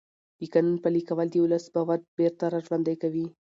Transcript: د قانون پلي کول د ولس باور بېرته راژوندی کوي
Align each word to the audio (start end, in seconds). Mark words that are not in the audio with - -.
د 0.39 0.41
قانون 0.53 0.75
پلي 0.83 1.01
کول 1.09 1.27
د 1.31 1.35
ولس 1.43 1.65
باور 1.73 1.99
بېرته 2.17 2.43
راژوندی 2.55 2.95
کوي 3.01 3.25